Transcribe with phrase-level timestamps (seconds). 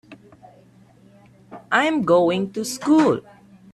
[1.71, 3.21] I'm going to school.